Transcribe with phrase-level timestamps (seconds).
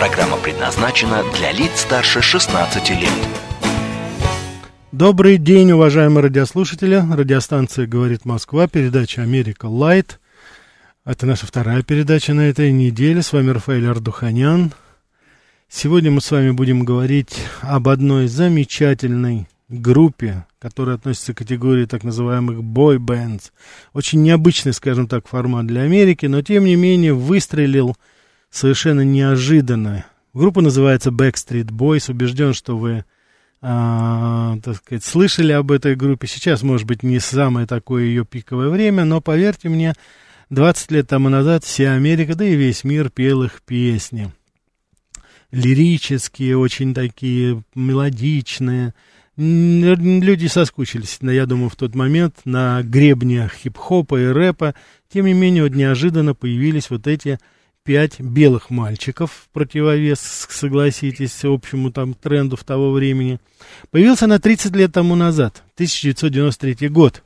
[0.00, 3.10] Программа предназначена для лиц старше 16 лет.
[4.92, 7.04] Добрый день, уважаемые радиослушатели.
[7.12, 10.18] Радиостанция «Говорит Москва», передача «Америка Лайт».
[11.04, 13.20] Это наша вторая передача на этой неделе.
[13.20, 14.72] С вами Рафаэль Ардуханян.
[15.68, 22.04] Сегодня мы с вами будем говорить об одной замечательной группе, которая относится к категории так
[22.04, 23.52] называемых boy bands.
[23.92, 27.96] Очень необычный, скажем так, формат для Америки, но тем не менее выстрелил
[28.50, 30.04] совершенно неожиданно.
[30.34, 32.10] Группа называется Backstreet Boys.
[32.10, 33.04] Убежден, что вы,
[33.62, 36.26] а, так сказать, слышали об этой группе.
[36.26, 39.94] Сейчас, может быть, не самое такое ее пиковое время, но поверьте мне,
[40.50, 44.32] 20 лет тому назад вся Америка, да и весь мир пел их песни.
[45.52, 48.94] Лирические, очень такие мелодичные.
[49.36, 54.74] Люди соскучились, я думаю, в тот момент на гребне хип-хопа и рэпа.
[55.12, 57.38] Тем не менее, вот неожиданно появились вот эти
[57.84, 63.40] пять белых мальчиков в противовес, согласитесь, общему там тренду в того времени.
[63.90, 67.22] Появился на 30 лет тому назад, 1993 год.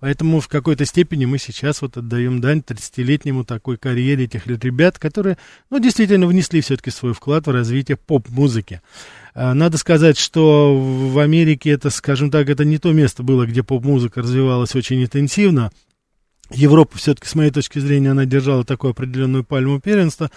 [0.00, 5.38] Поэтому в какой-то степени мы сейчас вот отдаем дань 30-летнему такой карьере этих ребят, которые,
[5.70, 8.82] ну, действительно внесли все-таки свой вклад в развитие поп-музыки.
[9.34, 13.62] А, надо сказать, что в Америке это, скажем так, это не то место было, где
[13.62, 15.72] поп-музыка развивалась очень интенсивно.
[16.50, 20.30] Европа все-таки, с моей точки зрения, она держала такую определенную пальму первенства.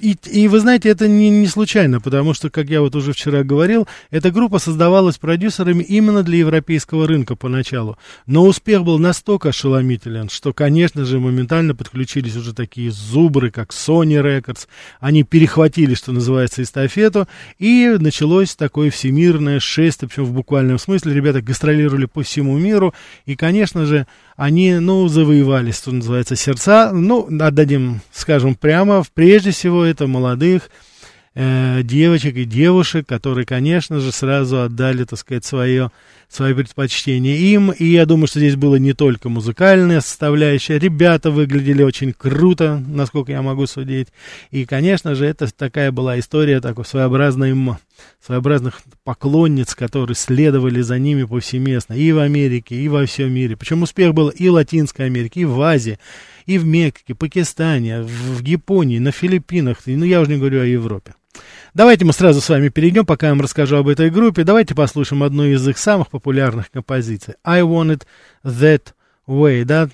[0.00, 3.42] И, и вы знаете, это не, не случайно, потому что, как я вот уже вчера
[3.42, 7.98] говорил, эта группа создавалась продюсерами именно для европейского рынка поначалу.
[8.26, 14.22] Но успех был настолько ошеломителен, что, конечно же, моментально подключились уже такие зубры, как Sony
[14.22, 14.68] Records.
[15.00, 21.12] Они перехватили, что называется, эстафету, и началось такое всемирное шествие, причем в буквальном смысле.
[21.12, 22.94] Ребята гастролировали по всему миру,
[23.26, 24.06] и, конечно же,
[24.40, 26.92] они, ну, завоевали, что называется, сердца.
[26.94, 30.70] Ну, отдадим, скажем прямо, прежде всего это молодых
[31.34, 35.90] э, девочек и девушек, которые, конечно же, сразу отдали, так сказать, свое,
[36.30, 37.70] свое предпочтение им.
[37.70, 40.78] И я думаю, что здесь было не только музыкальная составляющая.
[40.78, 44.08] Ребята выглядели очень круто, насколько я могу судить.
[44.50, 47.52] И, конечно же, это такая была история такой своеобразной
[48.24, 53.56] своеобразных поклонниц, которые следовали за ними повсеместно и в Америке, и во всем мире.
[53.56, 55.98] Причем успех был и в Латинской Америке, и в Азии,
[56.46, 61.14] и в Мексике, Пакистане, в Японии, на Филиппинах, ну я уже не говорю о Европе.
[61.74, 64.42] Давайте мы сразу с вами перейдем, пока я вам расскажу об этой группе.
[64.42, 67.34] Давайте послушаем одну из их самых популярных композиций.
[67.44, 68.02] I Want It
[68.44, 68.82] That
[69.28, 69.88] Way, да.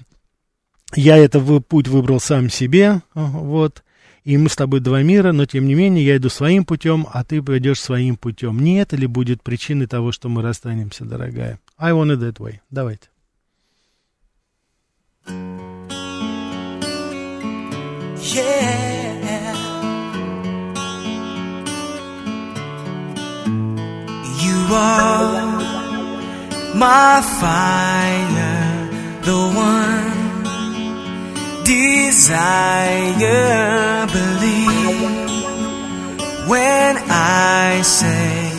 [0.94, 3.82] Я этот путь выбрал сам себе, вот
[4.26, 7.22] и мы с тобой два мира, но тем не менее я иду своим путем, а
[7.22, 8.58] ты пойдешь своим путем.
[8.58, 11.60] Не это ли будет причиной того, что мы расстанемся, дорогая?
[11.78, 12.58] I want it that way.
[12.68, 13.08] Давайте.
[18.18, 18.74] Yeah.
[24.42, 25.54] You are
[26.74, 28.88] my fire,
[29.22, 29.95] the one
[31.66, 32.86] desire
[34.06, 35.26] believe.
[36.48, 38.52] When I say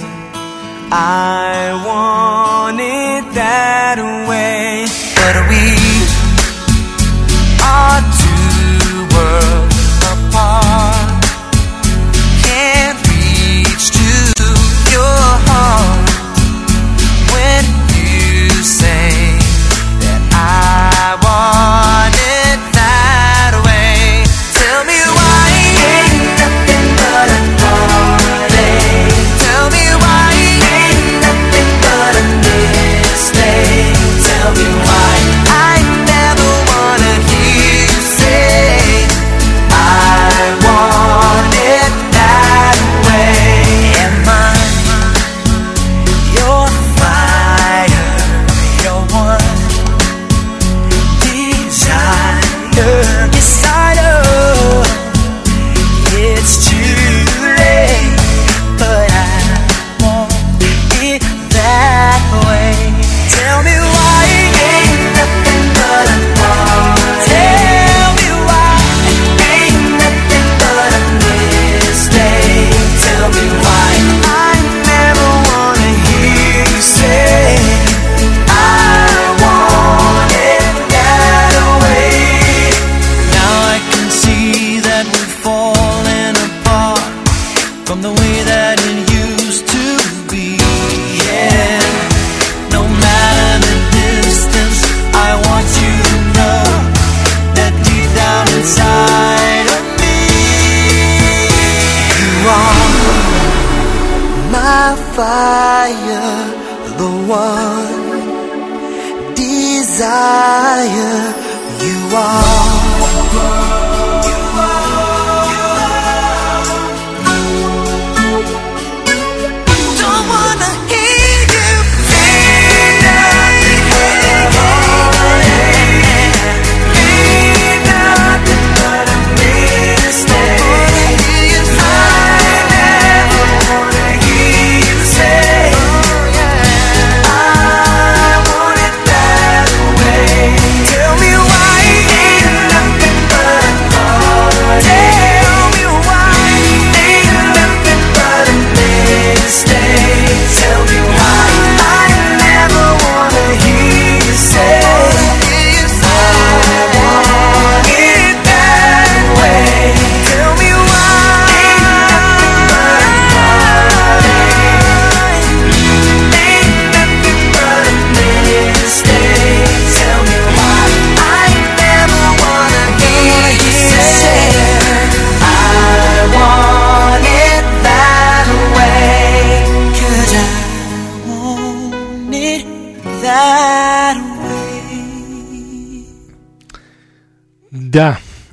[0.91, 3.97] I want it that
[4.27, 4.85] way
[5.15, 5.56] but we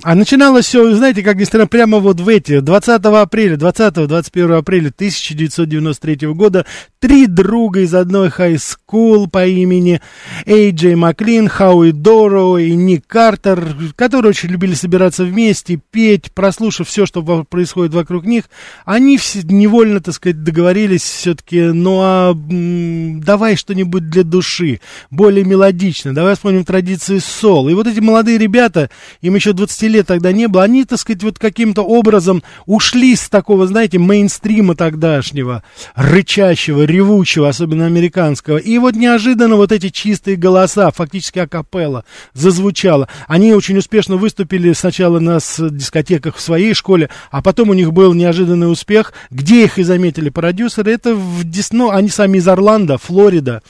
[0.04, 4.88] А начиналось все, знаете, как ни странно, прямо вот в эти, 20 апреля, 20-21 апреля
[4.88, 6.66] 1993 года,
[7.00, 10.02] три друга из одной хай-скул по имени
[10.44, 13.66] Эй Джей Маклин, Хауи Доро и Ник Картер,
[13.96, 18.44] которые очень любили собираться вместе, петь, прослушав все, что происходит вокруг них,
[18.84, 24.80] они все невольно, так сказать, договорились все-таки, ну а м, давай что-нибудь для души,
[25.10, 27.70] более мелодично, давай вспомним традиции сол.
[27.70, 28.90] И вот эти молодые ребята,
[29.22, 33.28] им еще 20 лет тогда не было, они, так сказать, вот каким-то образом ушли с
[33.28, 35.62] такого, знаете, мейнстрима тогдашнего,
[35.94, 38.58] рычащего, ревучего, особенно американского.
[38.58, 42.04] И вот неожиданно вот эти чистые голоса, фактически акапелла,
[42.34, 43.08] зазвучало.
[43.26, 45.38] Они очень успешно выступили сначала на
[45.70, 50.28] дискотеках в своей школе, а потом у них был неожиданный успех, где их и заметили
[50.28, 53.62] продюсеры, это в Дисно, они сами из Орландо, Флорида.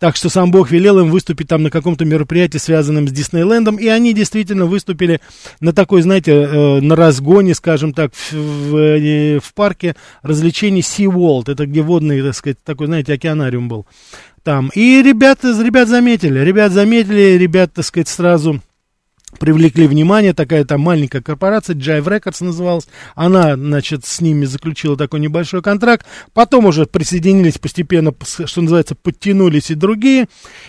[0.00, 3.86] Так что сам Бог велел им выступить там на каком-то мероприятии, связанном с Диснейлендом, и
[3.86, 5.20] они действительно выступили
[5.60, 11.04] на такой, знаете, э, на разгоне, скажем так, в, в, э, в парке развлечений Sea
[11.04, 13.86] World, это где водный, так сказать, такой, знаете, океанариум был
[14.42, 14.70] там.
[14.74, 18.62] И ребята, ребят заметили, ребят заметили, ребят, так сказать, сразу
[19.38, 25.20] привлекли внимание, такая там маленькая корпорация, Jive Records называлась, она, значит, с ними заключила такой
[25.20, 28.12] небольшой контракт, потом уже присоединились постепенно,
[28.44, 30.28] что называется, подтянулись и другие,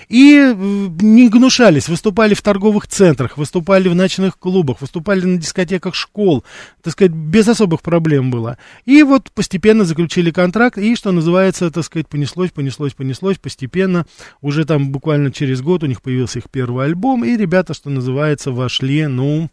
[0.10, 5.96] и э, не гнушались, выступали в торговых центрах, выступали в ночных клубах, выступали на дискотеках
[5.96, 6.44] школ,
[6.82, 8.58] так сказать, без особых проблем было.
[8.86, 14.06] И вот постепенно заключили контракт, и, что называется, так сказать, понеслось, понеслось, понеслось, постепенно,
[14.42, 18.51] уже там буквально через год у них появился их первый альбом, и ребята, что называется,
[18.52, 19.50] вошли, ну,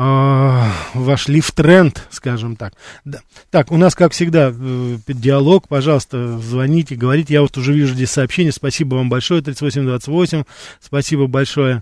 [0.00, 2.74] а, вошли в тренд, скажем так.
[3.04, 3.18] Да.
[3.50, 7.34] Так, у нас, как всегда, э, диалог, пожалуйста, звоните, говорите.
[7.34, 8.52] Я вот уже вижу здесь сообщение.
[8.52, 10.44] Спасибо вам большое, 3828.
[10.80, 11.76] Спасибо большое.
[11.76, 11.80] э,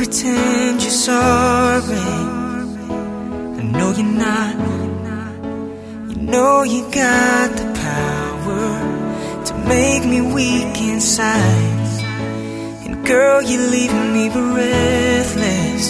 [0.00, 2.14] Pretend you're sorry.
[3.58, 4.56] I know you're not.
[6.08, 11.90] You know you got the power to make me weak inside.
[12.86, 15.86] And girl, you're leaving me breathless.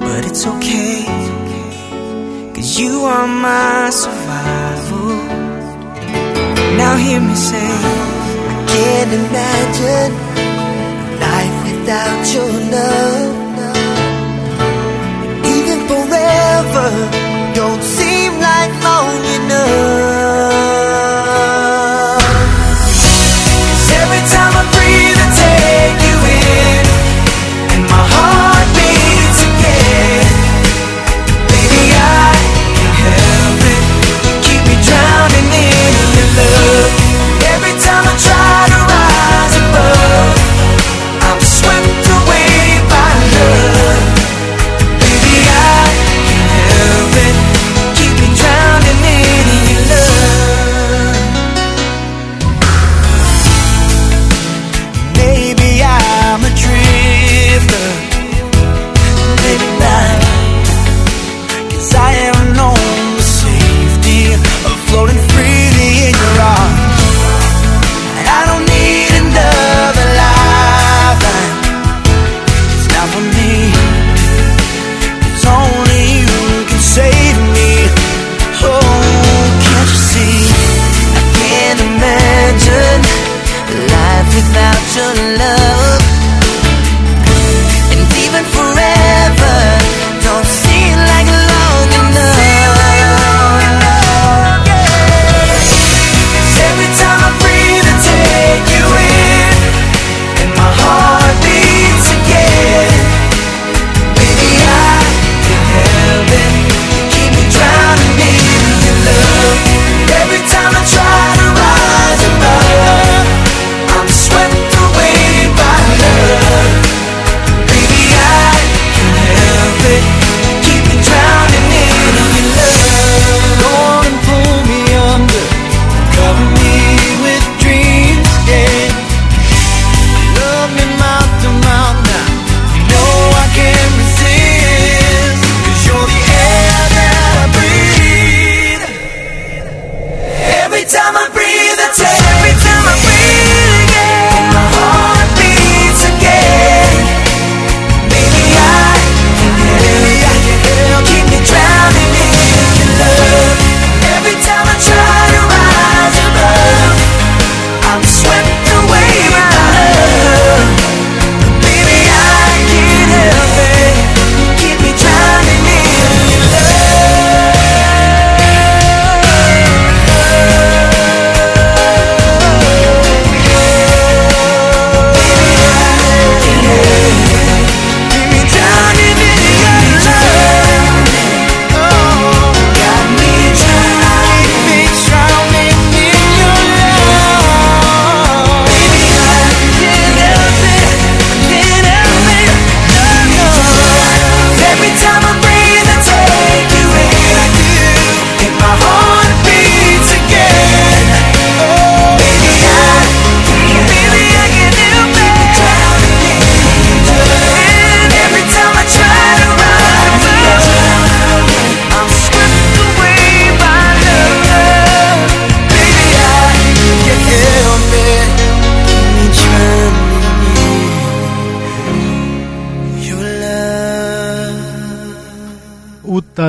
[0.00, 1.04] But it's okay.
[2.54, 5.16] Cause you are my survival.
[6.80, 7.72] now hear me say,
[8.52, 10.55] I can't imagine
[11.86, 13.46] without your love.
[15.54, 16.88] Even forever
[17.54, 20.05] don't seem like long enough.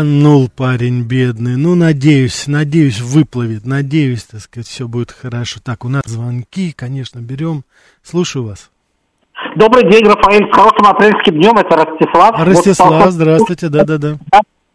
[0.08, 1.58] Утонул парень бедный.
[1.58, 3.66] Ну, надеюсь, надеюсь, выплывет.
[3.66, 5.60] Надеюсь, так сказать, все будет хорошо.
[5.62, 7.66] Так, у нас звонки, конечно, берем.
[8.04, 8.72] Слушаю вас.
[9.58, 10.50] Добрый день, Рафаэль.
[10.50, 11.58] С хорошим апрельским днем.
[11.58, 12.36] Это Ростислав.
[12.40, 14.18] Ростислав, Вот, здравствуйте, да-да-да.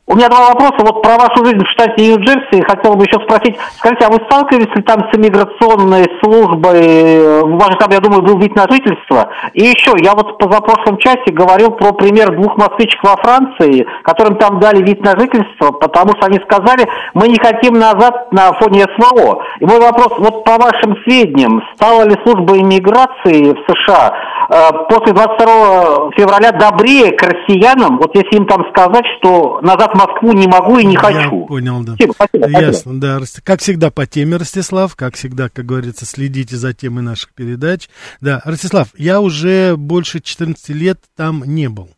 [0.04, 0.78] У меня два вопроса.
[0.80, 2.60] Вот про вашу жизнь в штате Нью-Джерси.
[2.66, 3.56] Хотел бы еще спросить.
[3.76, 7.42] Скажите, а вы сталкивались ли там с иммиграционной службой?
[7.42, 9.30] У вас же там, я думаю, был вид на жительство.
[9.52, 14.38] И еще, я вот в позапрошлом часе говорил про пример двух москвичек во Франции, которым
[14.38, 18.86] там дали вид на жительство, потому что они сказали, мы не хотим назад на фоне
[18.98, 19.44] СВО.
[19.60, 24.14] И мой вопрос, вот по вашим сведениям, стала ли служба иммиграции в США
[24.50, 29.94] э, после 22 февраля добрее к россиянам, вот если им там сказать, что назад в
[29.94, 31.40] Москву не могу и не хочу.
[31.40, 31.94] Я понял, да.
[31.94, 32.60] Спасибо, спасибо, спасибо.
[32.60, 33.20] Ясно, да.
[33.44, 34.96] Как всегда, по теме, Ростислав.
[34.96, 37.88] Как всегда, как говорится, следите за темой наших передач.
[38.20, 41.90] Да, Ростислав, я уже больше 14 лет там не был,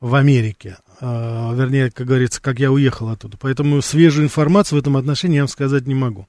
[0.00, 0.76] в Америке.
[1.00, 3.36] А, вернее, как говорится, как я уехал оттуда.
[3.40, 6.26] Поэтому свежую информацию в этом отношении я вам сказать не могу.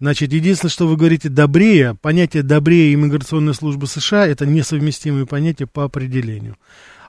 [0.00, 5.84] Значит, единственное, что вы говорите добрее, понятие добрее иммиграционной службы США это несовместимые понятия по
[5.84, 6.56] определению.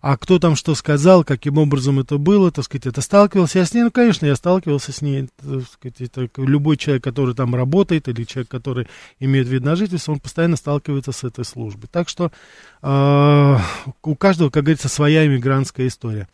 [0.01, 3.73] А кто там что сказал, каким образом это было, так сказать, это сталкивался я с
[3.73, 3.83] ней?
[3.83, 8.23] Ну, конечно, я сталкивался с ней, так сказать, это любой человек, который там работает, или
[8.23, 8.87] человек, который
[9.19, 11.89] имеет вид на жительство, он постоянно сталкивается с этой службой.
[11.91, 12.31] Так что
[12.81, 13.57] э,
[14.03, 16.27] у каждого, как говорится, своя иммигрантская история.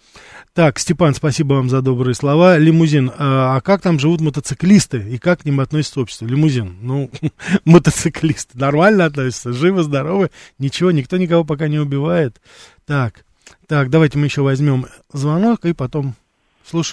[0.54, 2.58] Так, Степан, спасибо вам за добрые слова.
[2.58, 6.28] Лимузин, э, а как там живут мотоциклисты и как к ним относится общество?
[6.28, 7.10] Лимузин, ну,
[7.66, 10.30] мотоциклисты нормально относятся, живы, здоровы,
[10.60, 12.40] ничего, никто никого пока не убивает.
[12.86, 13.26] Так,
[13.68, 16.14] так, давайте мы еще возьмем звонок и потом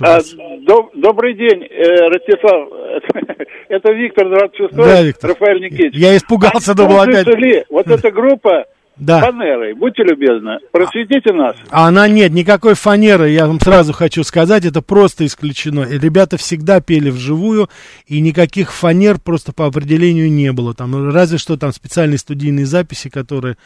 [0.01, 0.35] А, вас.
[0.35, 2.69] доб- добрый день, э, Ростислав.
[3.69, 5.31] Это Виктор 26 Да, Виктор.
[5.31, 5.95] Рафаэль Никитич.
[5.95, 7.25] Я испугался, думал опять.
[7.25, 9.21] Слышали ли, вот эта группа Да.
[9.21, 11.57] Фанерой, будьте любезны, просветите нас.
[11.71, 15.81] А она нет, никакой фанеры, я вам сразу хочу сказать, это просто исключено.
[15.83, 17.69] И ребята всегда пели вживую,
[18.07, 20.75] и никаких фанер просто по определению не было.
[20.75, 23.57] Там, ну, разве что там специальные студийные записи, которые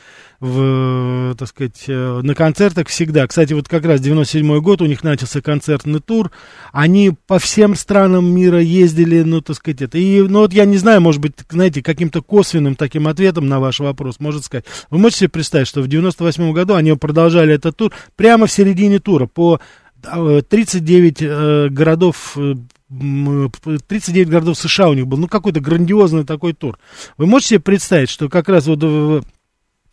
[0.40, 3.26] в, так сказать, э, на концертах всегда.
[3.26, 6.30] Кстати, вот как раз 97 год у них начался концертный тур.
[6.72, 9.98] Они по всем странам мира ездили, ну, так сказать, это.
[9.98, 13.80] И, ну, вот я не знаю, может быть, знаете, каким-то косвенным таким ответом на ваш
[13.80, 14.66] вопрос, может сказать.
[14.90, 18.98] Вы можете себе представить, что в 98 году они продолжали этот тур прямо в середине
[18.98, 19.60] тура по
[20.04, 22.54] э, 39 э, городов э,
[22.88, 26.78] п- 39 городов США у них был, ну какой-то грандиозный такой тур.
[27.16, 29.20] Вы можете себе представить, что как раз вот э,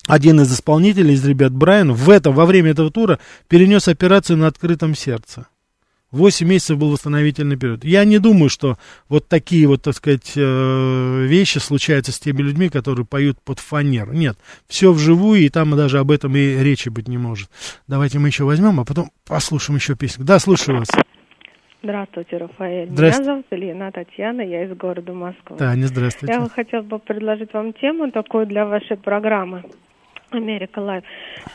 [0.07, 4.47] один из исполнителей, из ребят Брайан, в этом, во время этого тура перенес операцию на
[4.47, 5.47] открытом сердце.
[6.13, 7.83] Восемь месяцев был восстановительный период.
[7.83, 8.77] Я не думаю, что
[9.09, 14.13] вот такие вот, так сказать, э, вещи случаются с теми людьми, которые поют под фанеру.
[14.13, 17.49] Нет, все вживую, и там даже об этом и речи быть не может.
[17.87, 20.23] Давайте мы еще возьмем, а потом послушаем еще песню.
[20.23, 20.89] Да, слушаю вас.
[21.81, 22.89] Здравствуйте, Рафаэль.
[22.91, 23.23] Здравствуйте.
[23.23, 25.57] Меня зовут Ильина Татьяна, я из города Москвы.
[25.57, 26.31] Таня, здравствуйте.
[26.31, 29.63] Я бы хотела бы предложить вам тему такую для вашей программы.
[30.33, 31.03] Америка Лайв.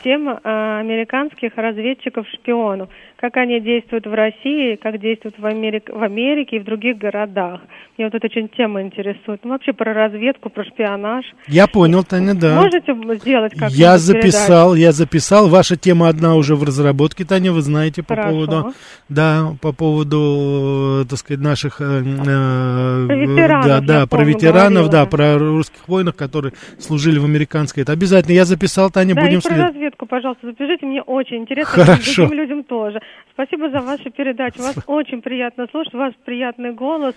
[0.03, 2.89] Тема э, американских разведчиков-шпионов.
[3.17, 5.89] Как они действуют в России, как действуют в, Америк...
[5.93, 7.61] в Америке и в других городах.
[7.97, 9.41] Мне вот эта очень тема интересует.
[9.43, 11.25] Ну, вообще про разведку, про шпионаж.
[11.47, 12.55] Я понял, Таня, да.
[12.55, 15.49] Можете сделать как Я записал, я записал.
[15.49, 18.29] Ваша тема одна уже в разработке, Таня, вы знаете по Хорошо.
[18.29, 18.73] поводу,
[19.09, 24.85] да, по поводу, так сказать, наших, э, э, Про ветеранов, да, да, про помню, ветеранов,
[24.85, 24.91] говорила.
[24.91, 27.83] да, про русских воинов, которые служили в американской.
[27.83, 28.33] Это обязательно.
[28.33, 29.73] Я записал, Таня, Да, будем и про следовать.
[29.73, 32.15] разведку, пожалуйста, запишите, мне очень интересно, Хорошо.
[32.23, 32.99] другим людям тоже.
[33.33, 37.15] Спасибо за вашу передачу, вас очень приятно слушать, вас приятный голос,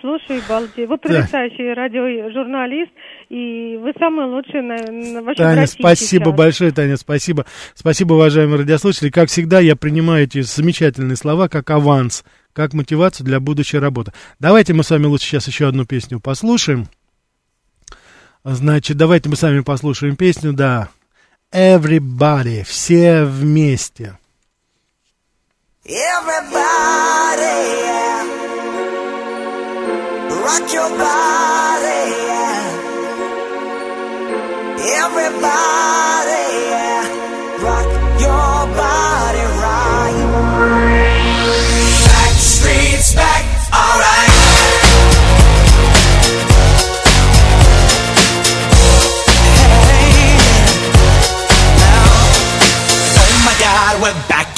[0.00, 0.88] слушаю и балдею.
[0.88, 2.90] Вы потрясающий радиожурналист,
[3.28, 6.36] и вы самый лучший на, на вообще в Таня, спасибо сейчас.
[6.36, 7.44] большое, Таня, спасибо.
[7.74, 9.10] Спасибо, уважаемые радиослушатели.
[9.10, 14.12] Как всегда, я принимаю эти замечательные слова как аванс, как мотивацию для будущей работы.
[14.40, 16.86] Давайте мы с вами лучше сейчас еще одну песню послушаем.
[18.54, 20.88] Значит, давайте мы с вами послушаем песню, да.
[21.52, 24.18] Everybody, все вместе.
[25.84, 27.42] Everybody,
[27.84, 28.24] yeah.
[30.30, 32.64] rock your body, yeah.
[35.04, 37.04] Everybody, yeah.
[37.62, 41.17] rock your body right.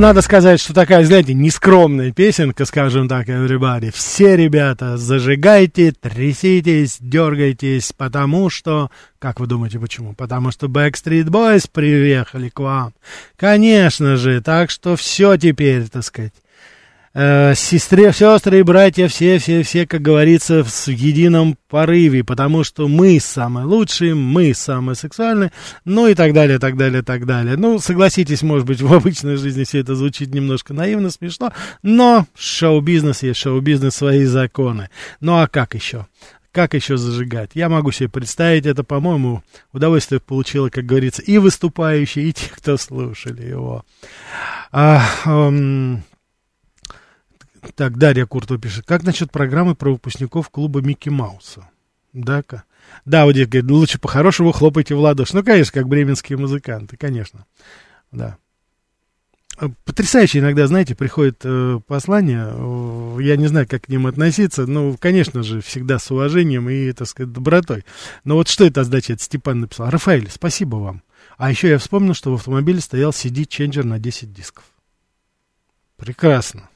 [0.00, 3.92] Надо сказать, что такая, знаете, нескромная песенка, скажем так, everybody.
[3.94, 8.90] Все ребята, зажигайте, тряситесь, дергайтесь, потому что...
[9.18, 10.14] Как вы думаете, почему?
[10.14, 12.94] Потому что Backstreet Boys приехали к вам.
[13.36, 16.32] Конечно же, так что все теперь, так сказать.
[17.12, 23.66] Э, сестре, сестры и братья, все-все-все, как говорится, в едином порыве, потому что мы самые
[23.66, 25.50] лучшие, мы самые сексуальные,
[25.84, 27.56] ну и так далее, так далее, так далее.
[27.56, 33.24] Ну, согласитесь, может быть, в обычной жизни все это звучит немножко наивно, смешно, но шоу-бизнес
[33.24, 34.88] есть шоу-бизнес, свои законы.
[35.18, 36.06] Ну а как еще?
[36.52, 37.50] Как еще зажигать?
[37.54, 39.42] Я могу себе представить, это, по-моему,
[39.72, 43.84] удовольствие получило, как говорится, и выступающие, и те, кто слушали его.
[44.70, 46.04] А, эм,
[47.74, 48.86] так, Дарья Куртова пишет.
[48.86, 51.68] Как насчет программы про выпускников клуба Микки Мауса?
[52.12, 52.64] Да-ка.
[53.04, 55.36] Да, вот говорит, лучше по-хорошему хлопайте в ладоши.
[55.36, 57.46] Ну, конечно, как бременские музыканты, конечно.
[58.10, 58.36] Да.
[59.60, 64.66] Э, Потрясающе иногда, знаете, приходит э, послание, э, я не знаю, как к ним относиться,
[64.66, 67.84] ну, конечно же, всегда с уважением и, так сказать, добротой.
[68.24, 69.20] Но вот что это означает?
[69.20, 69.90] Степан написал.
[69.90, 71.02] Рафаэль, спасибо вам.
[71.36, 74.64] А еще я вспомнил, что в автомобиле стоял CD-ченджер на 10 дисков.
[75.96, 76.69] Прекрасно.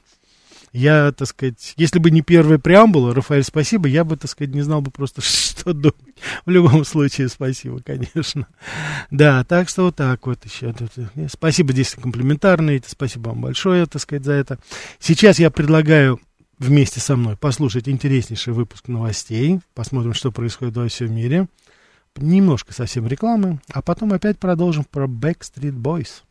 [0.75, 4.61] Я, так сказать, если бы не первая преамбула, Рафаэль, спасибо, я бы, так сказать, не
[4.61, 5.95] знал бы просто, что думать.
[6.45, 8.45] В любом случае, спасибо, конечно.
[9.09, 10.75] Да, так что вот так вот еще.
[10.97, 14.59] Э, Спасибо здесь комплиментарные, спасибо вам большое, так сказать, за это.
[14.99, 16.19] Сейчас я предлагаю
[16.59, 21.47] вместе со мной послушать интереснейший выпуск новостей, посмотрим, что происходит во всем мире.
[22.17, 26.24] Немножко совсем рекламы, а потом опять продолжим про Backstreet Boys.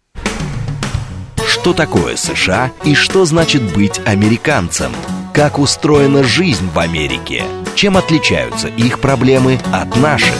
[1.54, 4.90] Что такое США и что значит быть американцем?
[5.32, 7.44] Как устроена жизнь в Америке?
[7.76, 10.34] Чем отличаются их проблемы от наших?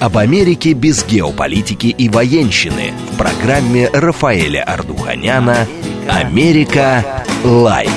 [0.00, 5.66] Об Америке без геополитики и военщины в программе Рафаэля Ардуханяна
[6.06, 7.24] «Америка.
[7.42, 7.90] Light».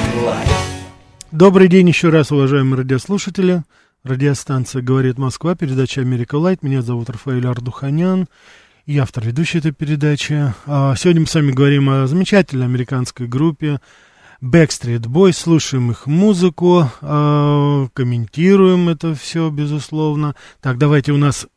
[1.31, 3.63] Добрый день еще раз, уважаемые радиослушатели.
[4.05, 6.63] Радиостанция «Говорит Москва», передача «Америка Light».
[6.63, 8.27] Меня зовут Рафаэль Ардуханян.
[8.87, 10.53] Я автор ведущей этой передачи.
[10.65, 13.79] А, Сегодня мы с вами говорим о замечательной американской группе
[14.41, 15.33] Backstreet Boys.
[15.33, 20.35] Слушаем их музыку, а, комментируем это все, безусловно.
[20.61, 21.47] Так, давайте у нас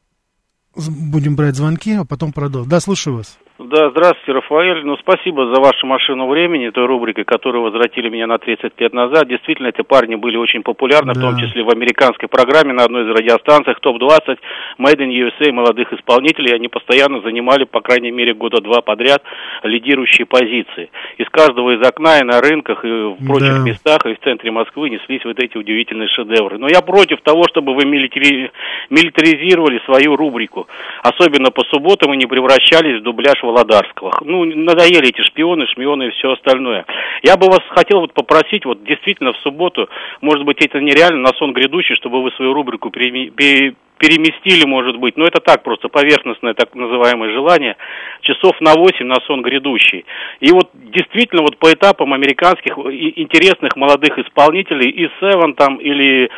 [0.77, 2.69] будем брать звонки, а потом продолжим.
[2.69, 3.39] Да, слушаю вас.
[3.57, 4.85] Да, здравствуйте, Рафаэль.
[4.85, 9.29] Ну, спасибо за вашу машину времени, той рубрикой, которую возвратили меня на 30 лет назад.
[9.29, 11.21] Действительно, эти парни были очень популярны, в Да.
[11.31, 14.39] том числе в американской программе на одной из радиостанций ТОП-20
[14.81, 16.53] Made in USA молодых исполнителей.
[16.53, 19.23] Они постоянно занимали, по крайней мере, года два подряд
[19.63, 20.91] лидирующие позиции.
[21.19, 23.71] Из каждого из окна и на рынках, и в прочих Да.
[23.71, 26.59] местах, и в центре Москвы неслись вот эти удивительные шедевры.
[26.59, 28.51] Но я против того, чтобы вы милитари-
[28.91, 30.67] милитаризировали свою рубрику.
[31.05, 34.13] Особенно по субботам и не превращались в дубляж Володарского.
[34.23, 36.85] Ну, надоели эти шпионы, шпионы и все остальное.
[37.23, 39.89] Я бы вас хотел вот попросить, вот действительно в субботу,
[40.21, 44.99] может быть, это нереально на сон грядущий, чтобы вы свою рубрику переми- пе- переместили, может
[44.99, 47.77] быть, но это так просто поверхностное так называемое желание,
[48.23, 50.05] часов на 8 на сон грядущий.
[50.41, 56.29] И вот действительно вот по этапам американских и- интересных молодых исполнителей, и Seven там, или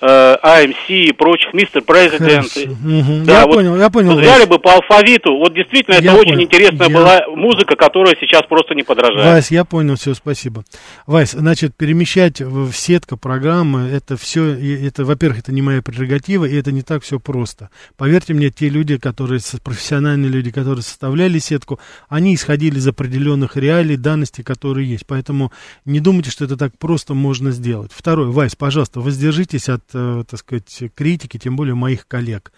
[0.00, 2.50] э, AMC и прочих, Мистер Президент.
[2.82, 3.24] Мгм.
[3.24, 4.12] Да, я вот понял, я понял.
[4.14, 6.42] вот взяли бы по алфавиту, вот действительно это Я очень понял.
[6.42, 9.24] интересная Я- была музыка, которая сейчас просто не подражает.
[9.34, 10.64] Вась, я понял, все, спасибо.
[11.06, 14.54] Вась, значит, перемещать в, сетку программы, это все,
[14.86, 17.70] это, во-первых, это не моя прерогатива, и это не так все просто.
[17.96, 23.96] Поверьте мне, те люди, которые, профессиональные люди, которые составляли сетку, они исходили из определенных реалий,
[23.96, 25.06] данностей, которые есть.
[25.06, 25.52] Поэтому
[25.84, 27.92] не думайте, что это так просто можно сделать.
[27.94, 32.52] Второе, Вась, пожалуйста, воздержитесь от, э, так сказать, критики, тем более моих коллег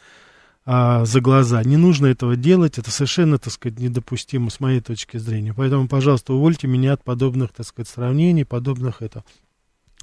[0.64, 1.62] а, за глаза.
[1.64, 5.54] Не нужно этого делать, это совершенно, так сказать, недопустимо с моей точки зрения.
[5.54, 9.24] Поэтому, пожалуйста, увольте меня от подобных, так сказать, сравнений, подобных это.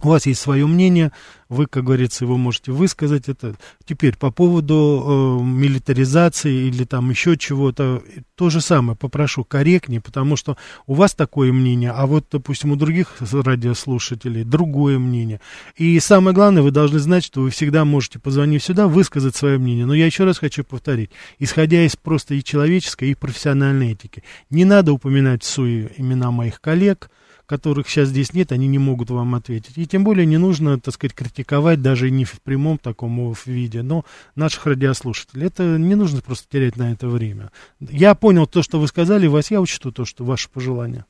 [0.04, 1.14] У вас есть свое мнение,
[1.48, 3.30] вы, как говорится, его можете высказать.
[3.30, 8.04] Это теперь по поводу э, милитаризации или там еще чего-то,
[8.36, 12.76] то же самое попрошу корректнее, потому что у вас такое мнение, а вот, допустим, у
[12.76, 15.40] других радиослушателей другое мнение.
[15.78, 19.86] И самое главное, вы должны знать, что вы всегда можете позвонить сюда, высказать свое мнение.
[19.86, 24.66] Но я еще раз хочу повторить, исходя из просто и человеческой, и профессиональной этики, не
[24.66, 27.10] надо упоминать в суе имена моих коллег,
[27.54, 29.78] которых сейчас здесь нет, они не могут вам ответить.
[29.78, 34.06] И тем более не нужно, так сказать, критиковать даже не в прямом таком виде, но
[34.36, 35.46] наших радиослушателей.
[35.46, 37.52] Это не нужно просто терять на это время.
[37.80, 41.06] Я понял то, что вы сказали, Вась, я учту то, что ваше пожелание.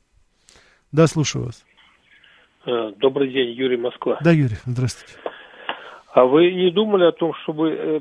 [0.92, 1.64] Да, слушаю вас.
[2.66, 4.20] Э, Добрый день, Юрий Москва.
[4.22, 5.14] Да, Юрий, здравствуйте.
[6.14, 8.00] А вы не думали о том, чтобы э,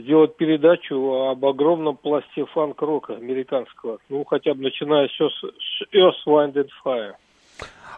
[0.00, 0.94] сделать передачу
[1.28, 3.98] об огромном пласте фанк-рока американского?
[4.08, 5.20] Ну, хотя бы начиная с
[5.92, 7.16] Earth, Wind and Fire.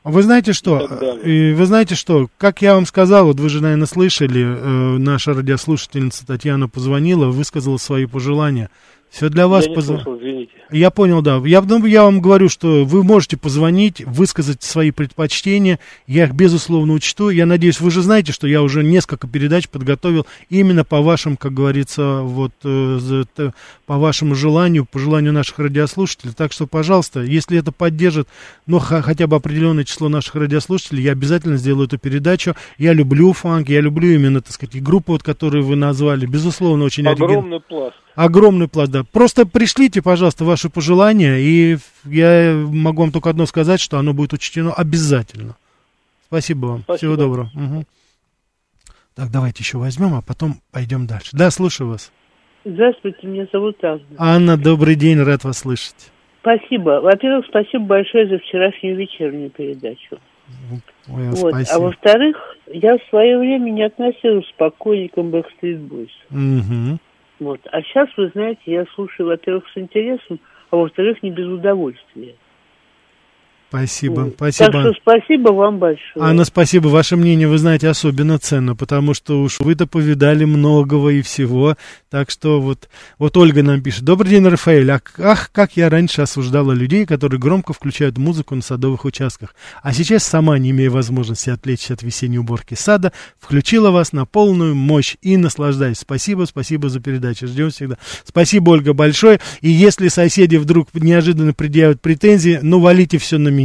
[0.04, 0.80] Вы знаете что?
[1.24, 2.28] И Вы знаете что?
[2.36, 7.78] Как я вам сказал, вот вы же, наверное, слышали, э, наша радиослушательница Татьяна позвонила, высказала
[7.78, 8.68] свои пожелания.
[9.14, 10.50] Все для вас Я не позв- слышал, извините.
[10.72, 11.40] Я понял, да.
[11.44, 15.78] Я, ну, я вам говорю, что вы можете позвонить, высказать свои предпочтения.
[16.08, 17.30] Я их, безусловно, учту.
[17.30, 21.54] Я надеюсь, вы же знаете, что я уже несколько передач подготовил именно по вашим, как
[21.54, 22.98] говорится, вот, э,
[23.86, 26.32] по вашему желанию, по желанию наших радиослушателей.
[26.36, 28.26] Так что, пожалуйста, если это поддержит,
[28.66, 32.54] ну, ха- хотя бы определенное число наших радиослушателей, я обязательно сделаю эту передачу.
[32.78, 36.26] Я люблю фанк, я люблю именно, так сказать, и группу, вот, которую вы назвали.
[36.26, 37.06] Безусловно, очень.
[37.06, 37.94] Огромный пласт.
[38.14, 39.02] Огромный пласт, да.
[39.04, 44.32] Просто пришлите, пожалуйста, ваши пожелания, и я могу вам только одно сказать, что оно будет
[44.32, 45.56] учтено обязательно.
[46.26, 46.82] Спасибо вам.
[46.82, 46.96] Спасибо.
[46.98, 47.50] Всего доброго.
[47.54, 47.86] Мгм.
[49.14, 51.30] Так, давайте еще возьмем, а потом пойдем дальше.
[51.32, 52.12] Да, слушаю вас.
[52.64, 54.00] Здравствуйте, меня зовут Анна.
[54.16, 56.10] Анна, добрый день, рад вас слышать.
[56.40, 57.00] Спасибо.
[57.00, 60.18] Во-первых, спасибо большое за вчерашнюю вечернюю передачу.
[61.08, 61.54] Ой, Вот.
[61.54, 61.82] А спасибо.
[61.84, 66.10] во-вторых, я в свое время не относилась к покойникам Backstreet Boys.
[66.30, 66.98] Мгм.
[67.44, 67.60] Вот.
[67.72, 72.34] А сейчас, вы знаете, я слушаю, во-первых, с интересом, а во-вторых, не без удовольствия.
[73.74, 74.34] Спасибо, Вот.
[74.36, 74.70] спасибо.
[74.70, 76.24] Так что спасибо вам большое.
[76.24, 76.86] Анна, спасибо.
[76.86, 81.76] Ваше мнение, вы знаете, особенно ценно, потому что уж вы-то повидали многого и всего.
[82.08, 84.04] Так что вот, вот Ольга нам пишет.
[84.04, 84.88] Добрый день, Рафаэль.
[84.92, 89.56] Ах, ах, как я раньше осуждала людей, которые громко включают музыку на садовых участках.
[89.82, 94.76] А сейчас сама, не имея возможности отвлечься от весенней уборки сада, включила вас на полную
[94.76, 95.98] мощь и наслаждаюсь.
[95.98, 97.48] Спасибо, спасибо за передачу.
[97.48, 97.98] Ждем всегда.
[98.22, 99.40] Спасибо, Ольга, большое.
[99.62, 103.63] И если соседи вдруг неожиданно предъявят претензии, ну, валите все на меня.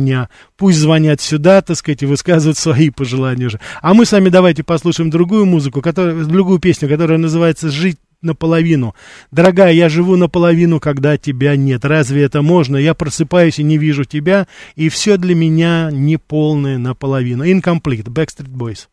[0.57, 3.59] Пусть звонят сюда, так сказать, и высказывают свои пожелания уже.
[3.81, 8.95] А мы с вами давайте послушаем другую музыку, которая, другую песню, которая называется «Жить наполовину.
[9.31, 11.85] Дорогая, я живу наполовину, когда тебя нет.
[11.85, 12.77] Разве это можно?
[12.77, 17.45] Я просыпаюсь и не вижу тебя, и все для меня неполное наполовину.
[17.45, 18.09] Incomplete.
[18.09, 18.87] Backstreet Boys.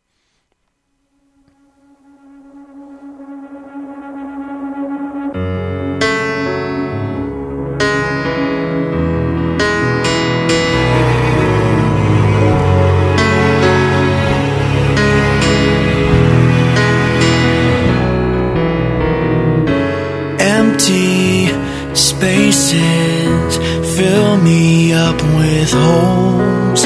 [24.42, 26.83] Me up with holes.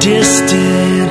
[0.00, 1.10] Distant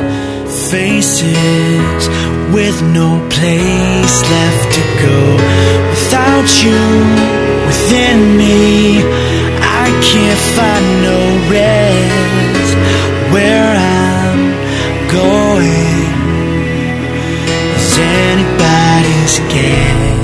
[0.72, 2.08] faces
[2.54, 5.20] with no place left to go.
[5.94, 6.84] Without you
[7.68, 8.98] within me,
[9.82, 11.20] I can't find no
[11.56, 12.74] rest.
[13.34, 14.42] Where I'm
[15.10, 16.04] going
[17.78, 20.23] is anybody's guess.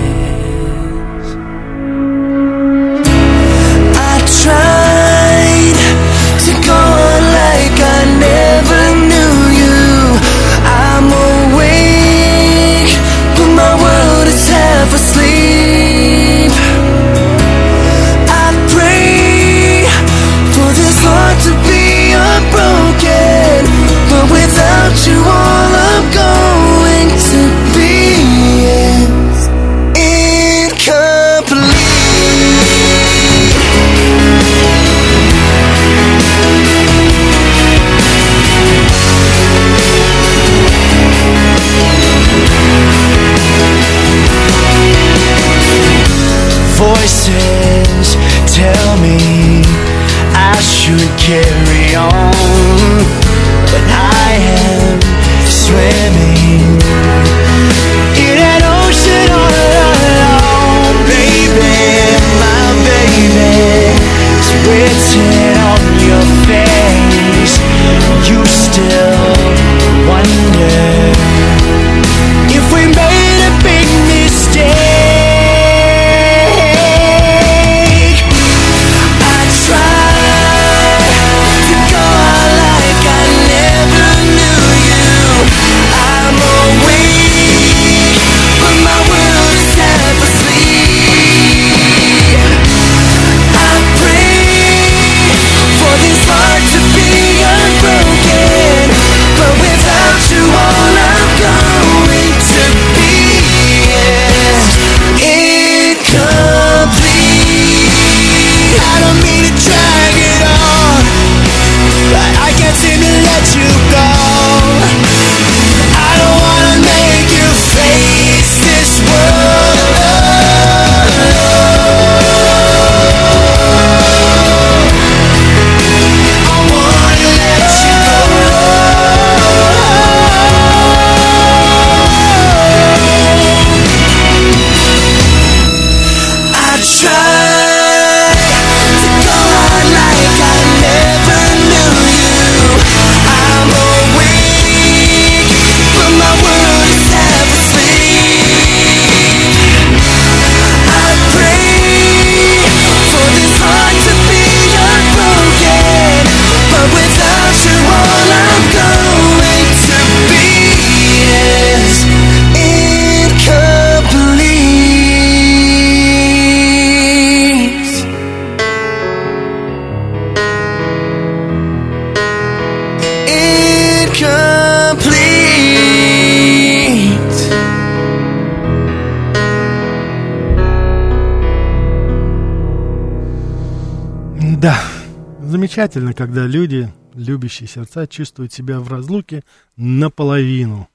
[185.90, 189.44] Замечательно, когда люди, любящие сердца, чувствуют себя в разлуке
[189.76, 190.88] наполовину.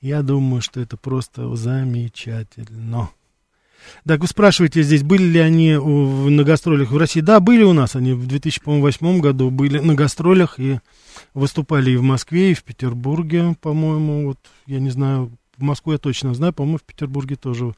[0.00, 3.10] Я думаю, что это просто замечательно.
[4.04, 7.20] Так, вы спрашиваете здесь, были ли они на гастролях в России?
[7.20, 7.94] Да, были у нас.
[7.94, 10.80] Они в 2008 году были на гастролях и
[11.34, 14.26] выступали и в Москве, и в Петербурге, по-моему.
[14.26, 17.74] Вот, я не знаю, в Москву я точно знаю, по-моему, в Петербурге тоже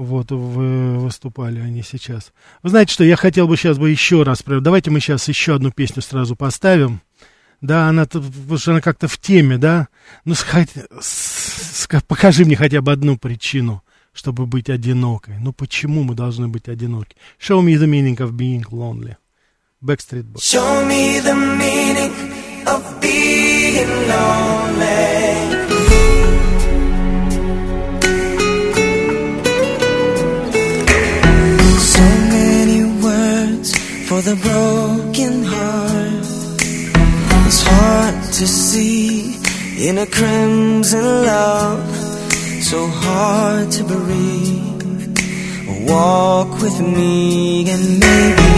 [0.00, 2.32] вот в- выступали они сейчас.
[2.62, 5.70] Вы знаете, что я хотел бы сейчас бы еще раз, давайте мы сейчас еще одну
[5.70, 7.00] песню сразу поставим.
[7.60, 8.06] Да, она,
[8.66, 9.88] она как-то в теме, да.
[10.24, 13.82] Ну, сходи- с- ска- покажи мне хотя бы одну причину,
[14.14, 15.34] чтобы быть одинокой.
[15.38, 17.14] Ну, почему мы должны быть одиноки?
[17.38, 19.16] Show me the meaning of being lonely.
[19.84, 20.40] Backstreet Boys.
[20.42, 22.12] Show me the meaning
[22.66, 25.39] of being lonely.
[34.10, 36.26] For the broken heart.
[37.46, 39.36] It's hard to see
[39.88, 41.86] in a crimson love.
[42.70, 45.16] So hard to breathe.
[45.88, 48.50] Walk with me and maybe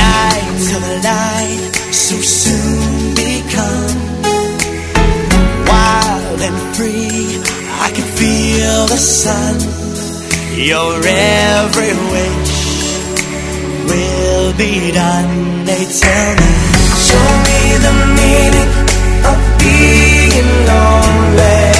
[0.00, 1.72] nights of light
[2.06, 3.98] so soon become
[5.72, 7.28] wild and free.
[7.86, 9.56] I can feel the sun.
[10.70, 12.55] Your every wish
[13.86, 15.64] will be done.
[15.64, 16.52] They tell me,
[17.08, 18.70] show me the meaning
[19.30, 21.75] of being lonely.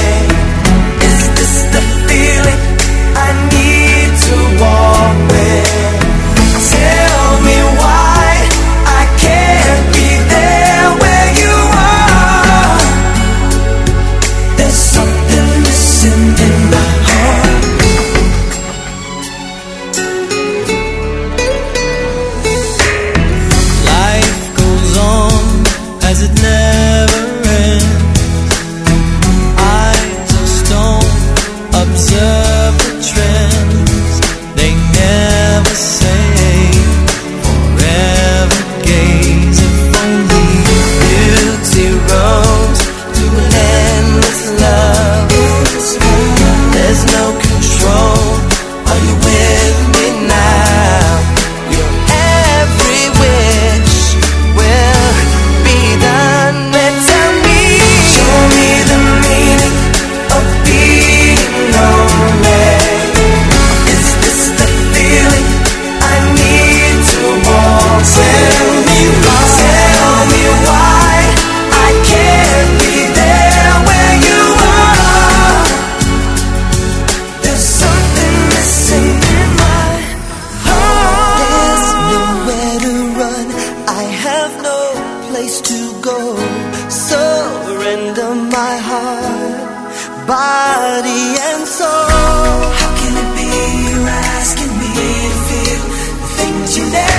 [96.90, 97.15] There.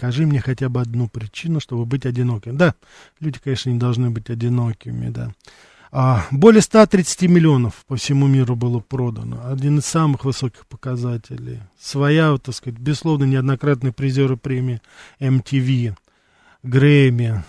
[0.00, 2.56] Покажи мне хотя бы одну причину, чтобы быть одиноким.
[2.56, 2.74] Да,
[3.20, 5.32] люди, конечно, не должны быть одинокими, да.
[5.92, 9.42] А, более 130 миллионов по всему миру было продано.
[9.44, 11.60] Один из самых высоких показателей.
[11.78, 14.80] Своя, вот, так сказать, безусловно, неоднократные призеры премии
[15.20, 15.94] MTV,
[16.62, 17.44] Грэмми,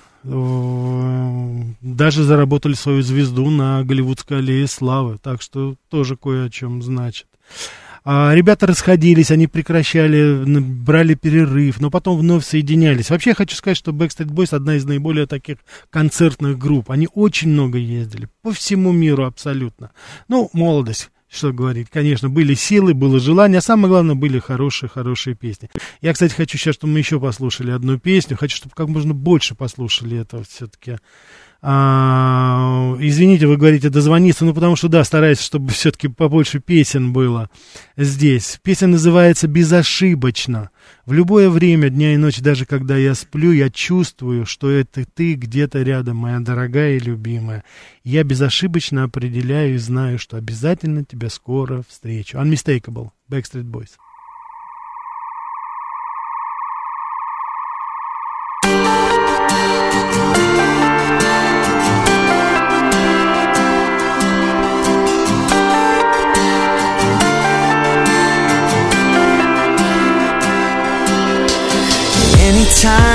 [1.82, 5.20] Даже заработали свою звезду на Голливудской аллее славы.
[5.24, 7.28] Так что тоже кое о чем значит.
[8.04, 13.10] А, ребята расходились, они прекращали, брали перерыв, но потом вновь соединялись.
[13.10, 15.58] Вообще я хочу сказать, что Backstreet Boys одна из наиболее таких
[15.92, 16.90] концертных групп.
[16.90, 19.92] Они очень много ездили, по всему миру абсолютно.
[20.28, 21.90] Ну, молодость, что говорить.
[21.92, 25.70] Конечно, были силы, было желание, а самое главное, были хорошие-хорошие песни.
[26.02, 28.36] Я, кстати, хочу сейчас, чтобы мы еще послушали одну песню.
[28.36, 30.98] Хочу, чтобы как можно больше послушали этого все-таки.
[31.64, 37.50] А, извините, вы говорите дозвониться, ну потому что да, стараюсь, чтобы все-таки побольше песен было
[37.96, 38.60] здесь.
[38.64, 40.72] Песня называется «Безошибочно».
[41.06, 45.36] В любое время дня и ночи, даже когда я сплю, я чувствую, что это ты
[45.36, 47.64] где-то рядом, моя дорогая и любимая.
[48.04, 52.38] Я безошибочно определяю и знаю, что обязательно тебя скоро встречу.
[52.38, 53.92] Unmistakable, Backstreet Boys.
[72.82, 73.11] time.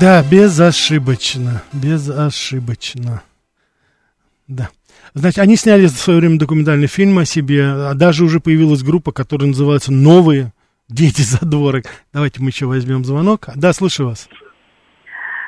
[0.00, 3.22] Да, безошибочно, безошибочно.
[4.48, 4.68] Да.
[5.14, 9.12] Значит, они сняли в свое время документальный фильм о себе, а даже уже появилась группа,
[9.12, 10.52] которая называется «Новые
[10.90, 11.84] дети задворок».
[12.12, 13.48] Давайте мы еще возьмем звонок.
[13.56, 14.28] Да, слышу вас.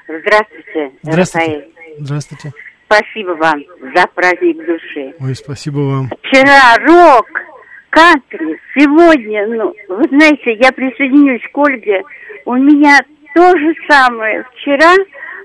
[0.06, 1.46] Здравствуйте, Здравствуйте.
[1.46, 1.72] Рафаэль.
[1.98, 2.52] Здравствуйте.
[2.86, 3.62] Спасибо вам
[3.94, 5.14] за праздник души.
[5.18, 6.10] Ой, спасибо вам.
[6.22, 7.26] Вчера рок
[7.90, 12.02] кантри сегодня, ну, вы знаете, я присоединюсь к Ольге,
[12.44, 13.00] у меня
[13.34, 14.44] то же самое.
[14.52, 14.94] Вчера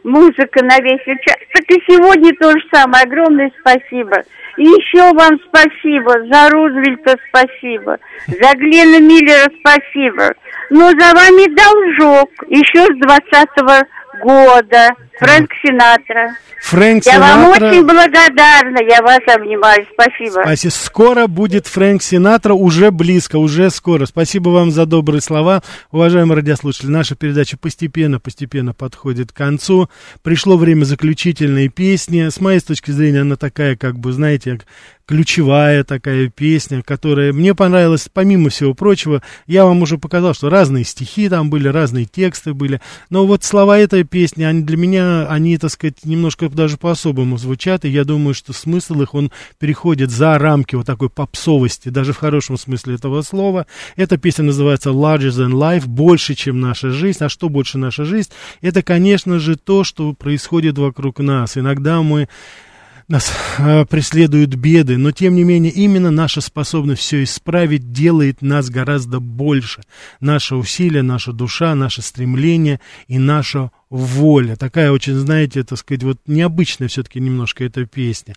[0.03, 3.03] музыка на весь час, так и сегодня то же самое.
[3.03, 4.23] Огромное спасибо.
[4.57, 10.33] И еще вам спасибо, за Рузвельта спасибо, за Глена Миллера спасибо.
[10.69, 13.85] Но за вами должок еще с двадцатого
[14.21, 14.89] года.
[15.19, 16.35] Фрэнк Синатра.
[16.61, 20.41] Фрэнк Я вам Синатра- очень благодарна, я вас обнимаю, спасибо.
[20.43, 20.71] Спасибо.
[20.71, 24.05] Скоро будет Фрэнк Синатра, уже близко, уже скоро.
[24.05, 25.61] Спасибо вам за добрые слова.
[25.91, 29.89] Уважаемые радиослушатели, наша передача постепенно, постепенно подходит к концу.
[30.23, 32.27] Пришло время заключительной песни.
[32.27, 34.59] С моей точки зрения, она такая, как бы, знаете,
[35.07, 39.23] ключевая такая песня, которая мне понравилась, помимо всего прочего.
[39.47, 42.81] Я вам уже показал, что разные стихи там были, разные тексты были.
[43.09, 47.85] Но вот слова этой песни, они для меня, они, так сказать, немножко даже по-особому звучат.
[47.85, 52.17] И я думаю, что смысл их, он переходит за рамки вот такой попсовости, даже в
[52.17, 53.65] хорошем смысле этого слова.
[53.95, 57.23] Эта песня называется Larger Than Life, больше, чем наша жизнь.
[57.23, 58.29] А что больше наша жизнь?
[58.59, 61.57] Это, конечно же, то, что происходит вокруг нас.
[61.57, 62.27] Иногда мы
[63.07, 68.69] нас э, преследуют беды, но тем не менее именно наша способность все исправить делает нас
[68.69, 69.81] гораздо больше.
[70.19, 74.55] Наше усилие, наша душа, наше стремление и наша воля.
[74.55, 78.35] Такая очень, знаете, так сказать, вот необычная все-таки немножко эта песня.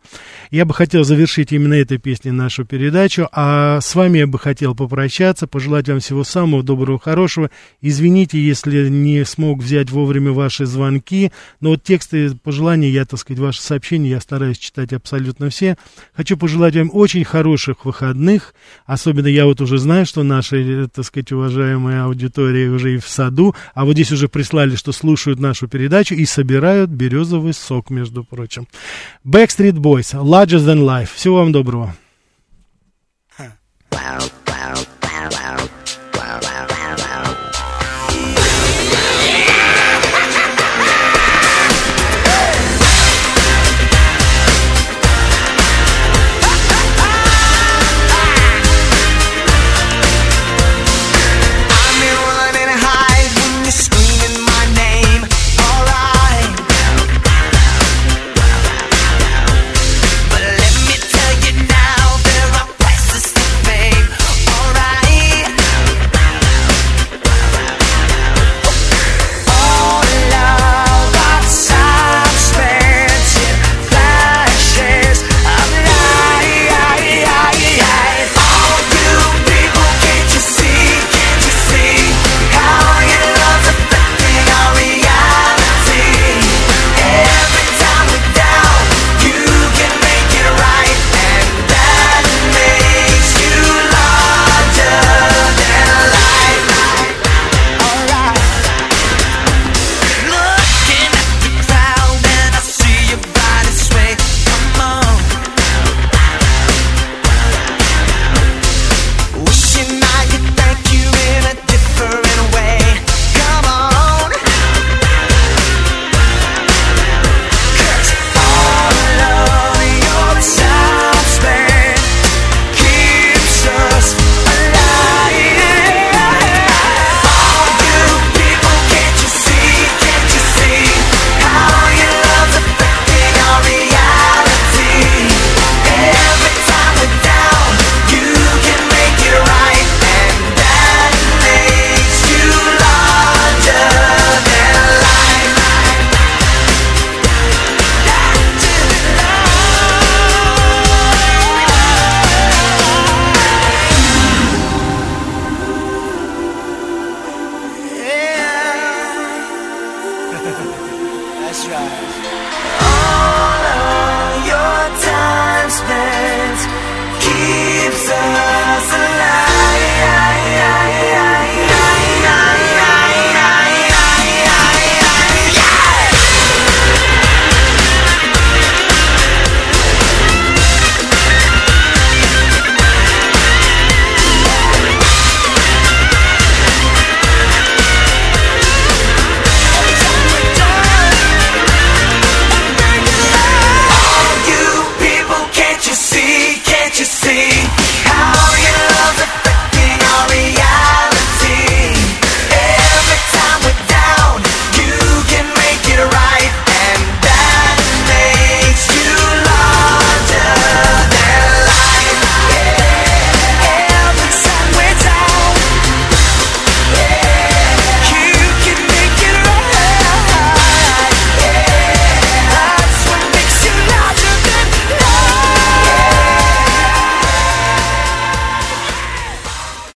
[0.50, 4.76] Я бы хотел завершить именно этой песней нашу передачу, а с вами я бы хотел
[4.76, 7.50] попрощаться, пожелать вам всего самого доброго, хорошего.
[7.80, 13.40] Извините, если не смог взять вовремя ваши звонки, но вот тексты пожелания, я, так сказать,
[13.40, 15.76] ваши сообщения, я стараюсь читать абсолютно все.
[16.14, 18.54] Хочу пожелать вам очень хороших выходных,
[18.86, 23.08] особенно я вот уже знаю, что наша, э, так сказать, уважаемая аудитория уже и в
[23.08, 28.24] саду, а вот здесь уже прислали, что слушают нашу передачу и собирают березовый сок, между
[28.24, 28.68] прочим.
[29.24, 31.10] Backstreet Boys, Larger Than Life.
[31.14, 31.94] Всего вам доброго.
[33.90, 34.39] Wow.